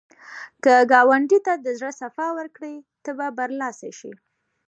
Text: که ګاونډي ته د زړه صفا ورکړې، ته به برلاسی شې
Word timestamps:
که 0.63 0.73
ګاونډي 0.91 1.39
ته 1.45 1.53
د 1.65 1.67
زړه 1.77 1.91
صفا 2.01 2.27
ورکړې، 2.37 2.75
ته 3.03 3.11
به 3.17 3.27
برلاسی 3.37 3.91
شې 3.99 4.11